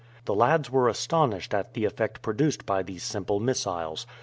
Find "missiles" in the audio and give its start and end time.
3.39-4.07